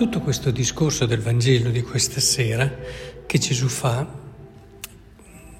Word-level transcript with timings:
tutto 0.00 0.20
questo 0.20 0.50
discorso 0.50 1.04
del 1.04 1.20
Vangelo 1.20 1.68
di 1.68 1.82
questa 1.82 2.20
sera 2.20 2.74
che 3.26 3.38
Gesù 3.38 3.68
fa 3.68 4.08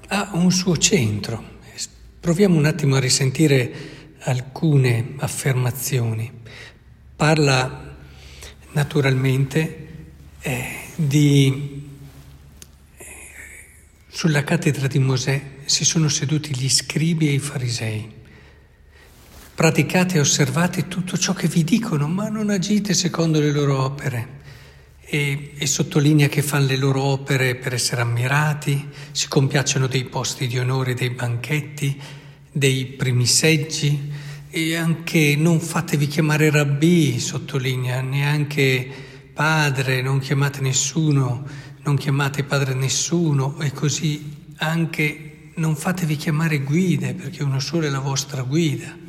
ha 0.07 0.29
un 0.33 0.51
suo 0.51 0.75
centro. 0.77 1.59
Proviamo 2.19 2.57
un 2.57 2.65
attimo 2.65 2.95
a 2.95 2.99
risentire 2.99 4.15
alcune 4.21 5.13
affermazioni. 5.17 6.31
Parla 7.15 7.95
naturalmente 8.71 9.87
eh, 10.39 10.65
di... 10.95 11.87
Eh, 12.97 13.05
sulla 14.07 14.43
cattedra 14.43 14.87
di 14.87 14.97
Mosè 14.97 15.39
si 15.65 15.85
sono 15.85 16.09
seduti 16.09 16.55
gli 16.55 16.67
scribi 16.67 17.27
e 17.27 17.33
i 17.33 17.39
farisei 17.39 18.20
praticate 19.61 20.15
e 20.15 20.21
osservate 20.21 20.87
tutto 20.87 21.19
ciò 21.19 21.33
che 21.33 21.47
vi 21.47 21.63
dicono, 21.63 22.07
ma 22.07 22.29
non 22.29 22.49
agite 22.49 22.95
secondo 22.95 23.39
le 23.39 23.51
loro 23.51 23.83
opere. 23.83 24.39
E, 25.01 25.51
e, 25.55 25.67
sottolinea 25.67 26.27
che 26.29 26.41
fanno 26.41 26.65
le 26.65 26.77
loro 26.77 27.03
opere 27.03 27.53
per 27.53 27.75
essere 27.75 28.01
ammirati, 28.01 28.89
si 29.11 29.27
compiacciono 29.27 29.85
dei 29.85 30.05
posti 30.05 30.47
di 30.47 30.57
onore, 30.57 30.95
dei 30.95 31.11
banchetti, 31.11 31.95
dei 32.51 32.85
primi 32.87 33.27
seggi 33.27 34.11
e 34.49 34.75
anche 34.75 35.35
non 35.37 35.59
fatevi 35.59 36.07
chiamare 36.07 36.49
rabbì, 36.49 37.19
sottolinea, 37.19 38.01
neanche 38.01 38.89
padre, 39.31 40.01
non 40.01 40.17
chiamate 40.17 40.61
nessuno, 40.61 41.45
non 41.83 41.97
chiamate 41.97 42.43
padre 42.45 42.73
nessuno 42.73 43.59
e 43.59 43.71
così 43.71 44.53
anche 44.55 45.51
non 45.57 45.75
fatevi 45.75 46.15
chiamare 46.15 46.61
guide 46.61 47.13
perché 47.13 47.43
uno 47.43 47.59
solo 47.59 47.85
è 47.85 47.89
la 47.89 47.99
vostra 47.99 48.41
guida. 48.41 49.00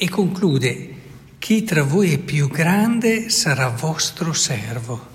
E 0.00 0.08
conclude, 0.08 0.94
chi 1.40 1.64
tra 1.64 1.82
voi 1.82 2.12
è 2.12 2.18
più 2.18 2.48
grande 2.48 3.30
sarà 3.30 3.66
vostro 3.66 4.32
servo 4.32 5.08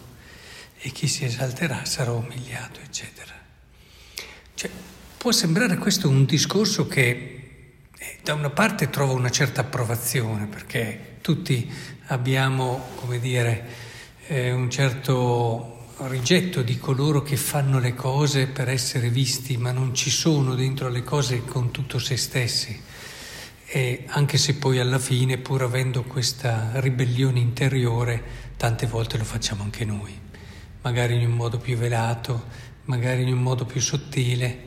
e 0.77 0.89
chi 0.89 1.07
si 1.07 1.23
esalterà 1.23 1.85
sarà 1.85 2.11
umiliato, 2.11 2.81
eccetera. 2.81 3.31
Cioè, 4.53 4.69
può 5.15 5.31
sembrare 5.31 5.77
questo 5.77 6.09
un 6.09 6.25
discorso 6.25 6.85
che 6.85 7.07
eh, 7.97 8.17
da 8.23 8.33
una 8.33 8.49
parte 8.49 8.89
trova 8.89 9.13
una 9.13 9.29
certa 9.29 9.61
approvazione, 9.61 10.47
perché 10.47 11.15
tutti 11.21 11.71
abbiamo, 12.07 12.87
come 12.95 13.21
dire, 13.21 13.65
eh, 14.27 14.51
un 14.51 14.69
certo 14.69 15.93
rigetto 16.09 16.61
di 16.61 16.77
coloro 16.77 17.21
che 17.21 17.37
fanno 17.37 17.79
le 17.79 17.93
cose 17.93 18.47
per 18.47 18.67
essere 18.67 19.07
visti, 19.07 19.55
ma 19.55 19.71
non 19.71 19.95
ci 19.95 20.09
sono 20.09 20.55
dentro 20.55 20.89
le 20.89 21.03
cose 21.03 21.45
con 21.45 21.71
tutto 21.71 21.99
se 21.99 22.17
stessi. 22.17 22.91
E 23.75 24.03
anche 24.05 24.37
se 24.37 24.53
poi 24.53 24.77
alla 24.77 24.99
fine, 24.99 25.39
pur 25.39 25.63
avendo 25.63 26.03
questa 26.03 26.79
ribellione 26.79 27.39
interiore, 27.39 28.21
tante 28.55 28.85
volte 28.85 29.17
lo 29.17 29.23
facciamo 29.23 29.63
anche 29.63 29.83
noi, 29.83 30.15
magari 30.83 31.15
in 31.15 31.25
un 31.25 31.35
modo 31.35 31.57
più 31.57 31.75
velato, 31.75 32.49
magari 32.83 33.23
in 33.23 33.33
un 33.33 33.41
modo 33.41 33.65
più 33.65 33.81
sottile, 33.81 34.59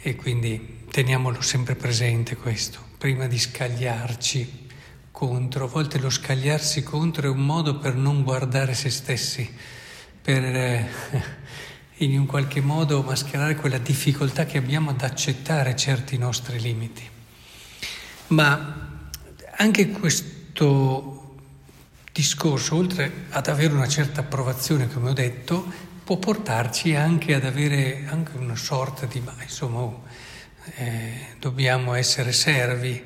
e 0.00 0.14
quindi 0.14 0.84
teniamolo 0.88 1.40
sempre 1.40 1.74
presente 1.74 2.36
questo, 2.36 2.78
prima 2.98 3.26
di 3.26 3.36
scagliarci 3.36 4.68
contro. 5.10 5.64
A 5.64 5.68
volte 5.68 5.98
lo 5.98 6.08
scagliarsi 6.08 6.84
contro 6.84 7.26
è 7.26 7.30
un 7.30 7.44
modo 7.44 7.78
per 7.78 7.96
non 7.96 8.22
guardare 8.22 8.74
se 8.74 8.90
stessi, 8.90 9.52
per 10.22 10.44
eh, 10.44 10.88
in 11.96 12.16
un 12.16 12.26
qualche 12.26 12.60
modo 12.60 13.02
mascherare 13.02 13.56
quella 13.56 13.78
difficoltà 13.78 14.44
che 14.44 14.58
abbiamo 14.58 14.90
ad 14.90 15.02
accettare 15.02 15.74
certi 15.74 16.16
nostri 16.16 16.60
limiti. 16.60 17.11
Ma 18.32 19.00
anche 19.56 19.90
questo 19.90 21.36
discorso, 22.10 22.76
oltre 22.76 23.26
ad 23.30 23.46
avere 23.48 23.74
una 23.74 23.88
certa 23.88 24.20
approvazione, 24.20 24.88
come 24.88 25.10
ho 25.10 25.12
detto, 25.12 25.64
può 26.02 26.16
portarci 26.16 26.94
anche 26.94 27.34
ad 27.34 27.44
avere 27.44 28.06
anche 28.08 28.36
una 28.36 28.56
sorta 28.56 29.04
di, 29.04 29.20
ma 29.20 29.34
insomma, 29.40 29.80
oh, 29.80 30.02
eh, 30.76 31.34
dobbiamo 31.38 31.94
essere 31.94 32.32
servi, 32.32 33.04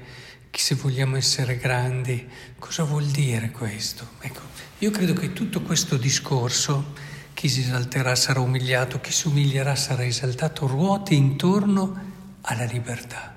se 0.50 0.74
vogliamo 0.74 1.16
essere 1.16 1.58
grandi, 1.58 2.26
cosa 2.58 2.84
vuol 2.84 3.04
dire 3.04 3.50
questo? 3.50 4.08
Ecco, 4.20 4.40
io 4.78 4.90
credo 4.90 5.12
che 5.12 5.34
tutto 5.34 5.60
questo 5.60 5.98
discorso, 5.98 6.94
chi 7.34 7.48
si 7.48 7.60
esalterà 7.60 8.14
sarà 8.14 8.40
umiliato, 8.40 9.00
chi 9.00 9.12
si 9.12 9.26
umilierà 9.26 9.74
sarà 9.74 10.04
esaltato, 10.04 10.66
ruoti 10.66 11.14
intorno 11.14 12.12
alla 12.40 12.64
libertà. 12.64 13.35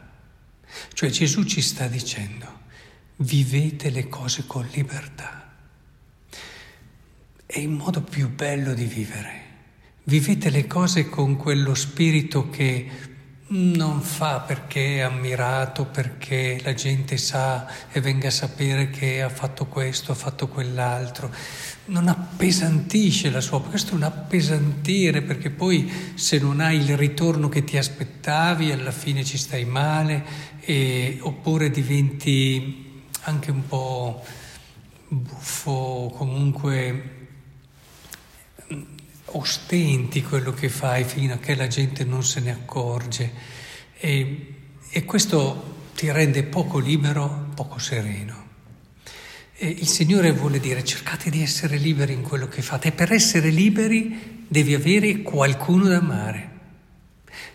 Cioè 0.94 1.10
Gesù 1.10 1.44
ci 1.44 1.62
sta 1.62 1.88
dicendo, 1.88 2.60
vivete 3.18 3.90
le 3.90 4.08
cose 4.08 4.46
con 4.46 4.68
libertà. 4.74 5.54
È 7.46 7.60
il 7.60 7.70
modo 7.70 8.02
più 8.02 8.30
bello 8.30 8.74
di 8.74 8.86
vivere. 8.86 9.48
Vivete 10.04 10.50
le 10.50 10.68
cose 10.68 11.10
con 11.10 11.36
quello 11.36 11.74
spirito 11.76 12.50
che 12.50 12.90
non 13.52 14.02
fa 14.02 14.42
perché 14.42 14.98
è 14.98 15.00
ammirato, 15.00 15.86
perché 15.86 16.60
la 16.64 16.74
gente 16.74 17.18
sa 17.18 17.68
e 17.92 18.00
venga 18.00 18.28
a 18.28 18.32
sapere 18.32 18.90
che 18.90 19.24
ha 19.24 19.30
fatto 19.30 19.66
questo, 19.66 20.12
ha 20.12 20.16
fatto 20.16 20.48
quell'altro. 20.48 21.32
Non 21.86 22.08
appesantisce 22.08 23.32
la 23.32 23.42
sua, 23.42 23.62
questo 23.64 23.94
è 23.94 23.96
un 23.96 24.04
appesantire 24.04 25.24
perché 25.24 25.50
poi 25.50 25.92
se 26.14 26.38
non 26.38 26.60
hai 26.60 26.78
il 26.78 26.96
ritorno 26.96 27.50
che 27.50 27.64
ti 27.64 27.78
aspettavi 27.78 28.72
alla 28.72 28.92
fine 28.92 29.24
ci 29.24 29.38
stai 29.38 29.66
male 29.66 30.24
e, 30.60 31.18
oppure 31.22 31.72
diventi 31.72 33.02
anche 33.22 33.50
un 33.50 33.66
po' 33.68 34.24
buffo, 35.08 36.14
comunque 36.16 37.18
ostenti 39.32 40.22
quello 40.22 40.54
che 40.54 40.70
fai 40.70 41.04
fino 41.04 41.34
a 41.34 41.38
che 41.38 41.56
la 41.56 41.68
gente 41.68 42.04
non 42.04 42.24
se 42.24 42.40
ne 42.40 42.52
accorge 42.52 43.32
e, 43.98 44.54
e 44.90 45.06
questo 45.06 45.78
ti 45.96 46.12
rende 46.12 46.44
poco 46.44 46.80
libero, 46.80 47.50
poco 47.54 47.78
sereno. 47.80 48.48
E 49.56 49.68
il 49.68 49.88
Signore 49.88 50.32
vuole 50.32 50.60
dire 50.60 50.84
cercate 50.86 51.30
di 51.30 51.42
essere 51.42 51.78
liberi 51.78 52.14
in 52.14 52.22
quello 52.22 52.48
che 52.48 52.62
fate 52.62 52.88
e 52.88 52.92
per 52.94 53.12
essere 53.12 53.50
liberi 53.50 54.46
devi 54.48 54.74
avere 54.74 55.22
qualcuno 55.22 55.90
da 55.90 55.98
amare. 55.98 56.50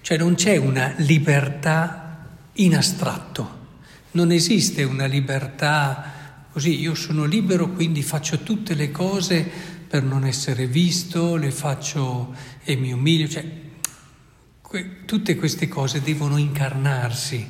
Cioè 0.03 0.19
non 0.19 0.35
c'è 0.35 0.57
una 0.57 0.93
libertà 0.99 2.27
in 2.55 2.77
astratto, 2.77 3.63
non 4.13 4.31
esiste 4.31 4.83
una 4.83 5.07
libertà 5.07 6.13
così, 6.53 6.79
io 6.79 6.95
sono 6.95 7.25
libero 7.25 7.71
quindi 7.71 8.03
faccio 8.03 8.39
tutte 8.41 8.75
le 8.75 8.93
cose 8.93 9.51
per 9.95 10.03
non 10.03 10.25
essere 10.25 10.67
visto, 10.67 11.37
le 11.37 11.53
faccio 11.53 12.35
e 12.65 12.75
mi 12.75 12.91
umilio, 12.91 13.29
cioè 13.29 13.45
que- 14.61 15.05
tutte 15.05 15.37
queste 15.37 15.69
cose 15.69 16.03
devono 16.03 16.37
incarnarsi 16.37 17.47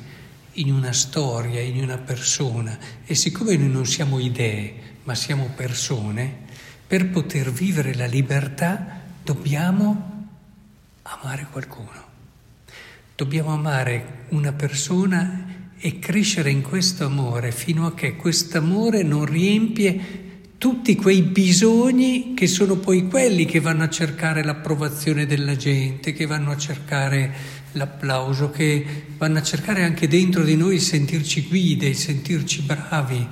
in 0.51 0.71
una 0.71 0.93
storia, 0.93 1.59
in 1.59 1.81
una 1.81 1.97
persona 1.97 2.77
e 3.03 3.15
siccome 3.15 3.57
noi 3.57 3.69
non 3.69 3.87
siamo 3.87 4.19
idee, 4.19 4.75
ma 5.05 5.15
siamo 5.15 5.53
persone, 5.55 6.43
per 6.85 7.09
poter 7.09 7.51
vivere 7.51 7.95
la 7.95 8.05
libertà 8.05 9.01
dobbiamo 9.23 10.27
amare 11.01 11.47
qualcuno. 11.49 12.03
Dobbiamo 13.15 13.53
amare 13.53 14.25
una 14.29 14.53
persona 14.53 15.71
e 15.79 15.97
crescere 15.97 16.51
in 16.51 16.61
questo 16.61 17.05
amore 17.05 17.51
fino 17.51 17.87
a 17.87 17.95
che 17.95 18.15
questo 18.15 18.59
amore 18.59 19.01
non 19.01 19.25
riempie 19.25 20.24
tutti 20.65 20.95
quei 20.95 21.21
bisogni 21.21 22.33
che 22.33 22.47
sono 22.47 22.77
poi 22.77 23.07
quelli 23.07 23.45
che 23.45 23.59
vanno 23.59 23.83
a 23.83 23.89
cercare 23.89 24.43
l'approvazione 24.43 25.27
della 25.27 25.55
gente, 25.55 26.11
che 26.11 26.25
vanno 26.25 26.49
a 26.49 26.57
cercare 26.57 27.31
l'applauso, 27.73 28.49
che 28.49 28.83
vanno 29.15 29.37
a 29.37 29.43
cercare 29.43 29.83
anche 29.83 30.07
dentro 30.07 30.43
di 30.43 30.55
noi 30.55 30.73
il 30.73 30.81
sentirci 30.81 31.43
guide, 31.43 31.85
il 31.85 31.95
sentirci 31.95 32.63
bravi, 32.63 33.27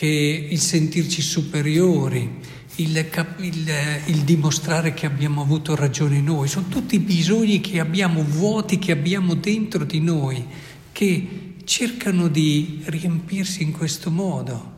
il 0.00 0.58
sentirci 0.58 1.22
superiori, 1.22 2.28
il, 2.74 3.06
il, 3.36 3.72
il, 4.06 4.18
dimostrare 4.22 4.94
che 4.94 5.06
abbiamo 5.06 5.42
avuto 5.42 5.76
ragione 5.76 6.20
noi. 6.20 6.48
Sono 6.48 6.66
tutti 6.66 6.98
bisogni 6.98 7.60
che 7.60 7.78
abbiamo 7.78 8.24
vuoti, 8.24 8.80
che 8.80 8.90
abbiamo 8.90 9.34
dentro 9.34 9.84
di 9.84 10.00
noi, 10.00 10.44
che 10.90 11.54
cercano 11.62 12.26
di 12.26 12.82
riempirsi 12.86 13.62
in 13.62 13.70
questo 13.70 14.10
modo. 14.10 14.72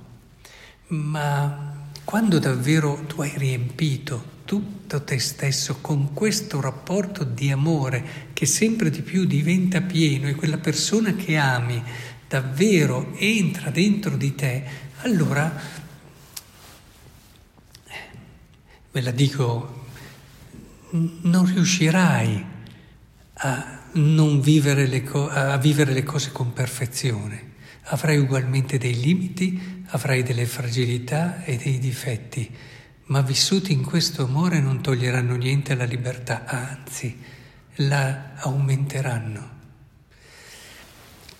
Ma 0.88 1.75
quando 2.06 2.38
davvero 2.38 3.02
tu 3.08 3.20
hai 3.20 3.32
riempito 3.36 4.34
tutto 4.44 5.02
te 5.02 5.18
stesso 5.18 5.78
con 5.80 6.12
questo 6.12 6.60
rapporto 6.60 7.24
di 7.24 7.50
amore 7.50 8.30
che 8.32 8.46
sempre 8.46 8.90
di 8.90 9.02
più 9.02 9.24
diventa 9.24 9.80
pieno 9.80 10.28
e 10.28 10.36
quella 10.36 10.58
persona 10.58 11.16
che 11.16 11.36
ami 11.36 11.82
davvero 12.28 13.12
entra 13.16 13.70
dentro 13.70 14.16
di 14.16 14.36
te, 14.36 14.64
allora, 14.98 15.52
ve 18.92 19.00
la 19.00 19.10
dico, 19.10 19.86
non 20.90 21.44
riuscirai 21.44 22.44
a, 23.32 23.80
non 23.94 24.40
vivere 24.40 25.02
co- 25.02 25.28
a 25.28 25.56
vivere 25.56 25.92
le 25.92 26.04
cose 26.04 26.30
con 26.30 26.52
perfezione 26.52 27.54
avrai 27.84 28.18
ugualmente 28.18 28.78
dei 28.78 28.98
limiti, 29.00 29.84
avrai 29.88 30.22
delle 30.22 30.46
fragilità 30.46 31.44
e 31.44 31.56
dei 31.56 31.78
difetti, 31.78 32.50
ma 33.06 33.20
vissuti 33.20 33.72
in 33.72 33.84
questo 33.84 34.24
amore 34.24 34.60
non 34.60 34.80
toglieranno 34.80 35.36
niente 35.36 35.72
alla 35.72 35.84
libertà, 35.84 36.44
anzi 36.44 37.16
la 37.76 38.32
aumenteranno. 38.36 39.54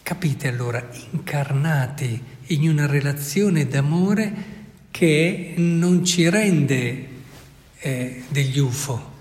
Capite 0.03 0.49
allora, 0.49 0.89
incarnati 1.11 2.23
in 2.49 2.69
una 2.69 2.87
relazione 2.87 3.67
d'amore 3.67 4.55
che 4.93 5.55
non 5.57 6.05
ci 6.05 6.29
rende 6.29 7.09
eh, 7.79 8.23
degli 8.29 8.59
UFO, 8.59 9.15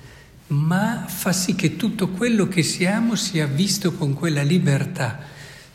ma 0.47 1.05
fa 1.07 1.33
sì 1.33 1.55
che 1.55 1.75
tutto 1.75 2.09
quello 2.09 2.47
che 2.47 2.61
siamo 2.61 3.15
sia 3.15 3.47
visto 3.47 3.93
con 3.93 4.13
quella 4.13 4.43
libertà. 4.43 5.19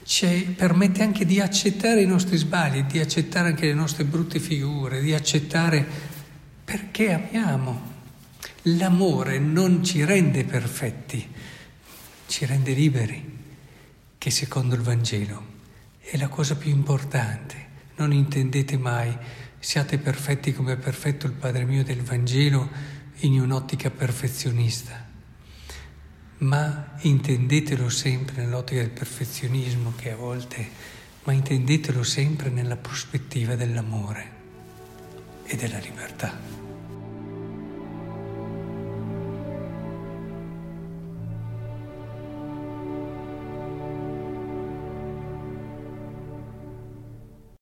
Ci 0.03 0.55
permette 0.57 1.03
anche 1.03 1.25
di 1.25 1.41
accettare 1.41 2.03
i 2.03 2.07
nostri 2.07 2.37
sbagli, 2.37 2.83
di 2.83 2.99
accettare 2.99 3.49
anche 3.49 3.67
le 3.67 3.75
nostre 3.75 4.05
brutte 4.05 4.41
figure, 4.41 5.01
di 5.01 5.15
accettare 5.15 5.87
perché 6.65 7.13
amiamo. 7.13 7.89
L'amore 8.65 9.39
non 9.39 9.83
ci 9.85 10.05
rende 10.05 10.45
perfetti, 10.45 11.27
ci 12.27 12.45
rende 12.47 12.73
liberi, 12.73 13.39
che 14.19 14.31
secondo 14.31 14.75
il 14.75 14.83
Vangelo 14.83 15.59
è 16.01 16.17
la 16.17 16.29
cosa 16.29 16.57
più 16.57 16.71
importante. 16.71 17.69
Non 17.97 18.13
intendete 18.13 18.77
mai 18.77 19.17
siate 19.61 19.99
perfetti 19.99 20.55
come 20.55 20.73
è 20.73 20.77
perfetto 20.77 21.27
il 21.27 21.33
Padre 21.33 21.65
mio 21.65 21.85
del 21.85 22.03
Vangelo 22.03 22.69
in 23.21 23.39
un'ottica 23.39 23.91
perfezionista, 23.91 25.10
ma 26.41 26.93
intendetelo 27.01 27.89
sempre 27.89 28.43
nell'ottica 28.43 28.81
del 28.81 28.91
perfezionismo 28.91 29.93
che 29.97 30.13
a 30.13 30.17
volte, 30.17 30.69
ma 31.25 31.33
intendetelo 31.33 32.03
sempre 32.03 32.51
nella 32.51 32.77
prospettiva 32.77 33.57
dell'amore 33.57 34.39
e 35.45 35.57
della 35.57 35.79
libertà. 35.79 36.60